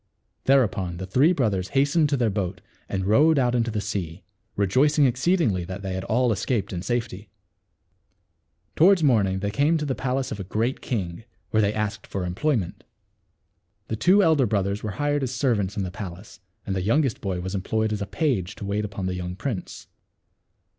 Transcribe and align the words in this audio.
Thereupon 0.45 0.97
the 0.97 1.05
three 1.05 1.31
brothers 1.31 1.67
hastened 1.77 2.09
to 2.09 2.17
their 2.17 2.31
boat, 2.31 2.59
and 2.89 3.05
rowed 3.05 3.37
out 3.37 3.53
into 3.53 3.69
the 3.69 3.79
sea, 3.79 4.23
rejoicing 4.55 5.05
exceedingly 5.05 5.63
that 5.65 5.83
they 5.83 5.93
had 5.93 6.03
all 6.05 6.31
escaped 6.31 6.73
in 6.73 6.81
safety. 6.81 7.29
Towards 8.75 9.03
morning 9.03 9.41
they 9.41 9.51
came 9.51 9.77
to 9.77 9.85
the 9.85 9.93
palace 9.93 10.31
of 10.31 10.39
a 10.39 10.43
great 10.43 10.81
king, 10.81 11.23
where 11.51 11.61
they 11.61 11.71
asked 11.71 12.07
for 12.07 12.25
employment. 12.25 12.83
242 13.89 13.93
THE 13.93 13.93
WITCH'S 13.93 13.99
TREASURES. 13.99 13.99
The 13.99 14.05
two 14.07 14.23
elder 14.23 14.45
brothers 14.47 14.81
were 14.81 14.97
hired 14.99 15.21
as 15.21 15.31
servants 15.35 15.77
in 15.77 15.83
the 15.83 15.91
palace, 15.91 16.39
and 16.65 16.75
the 16.75 16.81
youngest 16.81 17.21
boy 17.21 17.39
was 17.39 17.53
employed 17.53 17.93
as 17.93 18.01
a 18.01 18.07
page 18.07 18.55
to 18.55 18.65
wait 18.65 18.83
upon 18.83 19.05
the 19.05 19.13
young 19.13 19.35
prince. 19.35 19.85